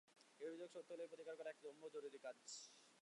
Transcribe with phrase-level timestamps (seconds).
[0.41, 2.35] এ অভিযোগ সত্য হলে এর প্রতিকার করা এক নম্বর জরুরি কাজ।